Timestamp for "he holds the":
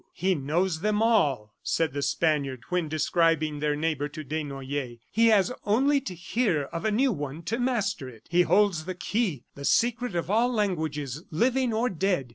8.27-8.95